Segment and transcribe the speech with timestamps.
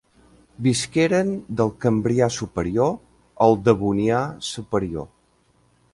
[0.67, 1.29] Visqueren
[1.59, 2.91] del Cambrià superior
[3.49, 5.11] al Devonià superior.